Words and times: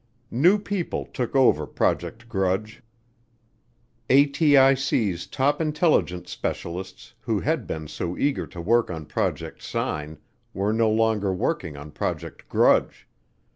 New 0.31 0.57
people 0.57 1.05
took 1.05 1.35
over 1.35 1.67
Project 1.67 2.27
Grudge. 2.27 2.81
ATIC's 4.09 5.27
top 5.27 5.61
intelligence 5.61 6.31
specialists 6.31 7.13
who 7.19 7.39
had 7.41 7.67
been 7.67 7.87
so 7.87 8.17
eager 8.17 8.47
to 8.47 8.59
work 8.59 8.89
on 8.89 9.05
Project 9.05 9.61
Sign 9.61 10.17
were 10.55 10.73
no 10.73 10.89
longer 10.89 11.31
working 11.31 11.77
on 11.77 11.91
Project 11.91 12.49
Grudge. 12.49 13.07